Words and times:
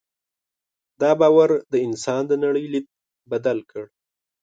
دا 1.01 1.11
باور 1.21 1.49
د 1.71 1.73
انسان 1.87 2.21
د 2.27 2.33
نړۍ 2.43 2.65
لید 2.73 2.87
بدل 3.31 3.57
کړ. 3.71 3.83